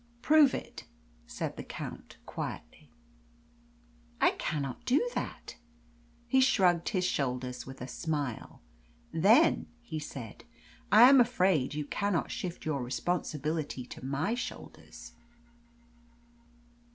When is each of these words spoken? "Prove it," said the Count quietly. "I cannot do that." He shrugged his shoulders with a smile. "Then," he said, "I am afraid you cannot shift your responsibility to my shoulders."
"Prove 0.23 0.55
it," 0.55 0.85
said 1.27 1.57
the 1.57 1.63
Count 1.63 2.17
quietly. 2.25 2.89
"I 4.19 4.31
cannot 4.31 4.83
do 4.83 5.07
that." 5.13 5.57
He 6.27 6.41
shrugged 6.41 6.89
his 6.89 7.05
shoulders 7.05 7.67
with 7.67 7.81
a 7.81 7.87
smile. 7.87 8.63
"Then," 9.13 9.67
he 9.83 9.99
said, 9.99 10.43
"I 10.91 11.03
am 11.07 11.21
afraid 11.21 11.75
you 11.75 11.85
cannot 11.85 12.31
shift 12.31 12.65
your 12.65 12.81
responsibility 12.81 13.85
to 13.85 14.03
my 14.03 14.33
shoulders." 14.33 15.11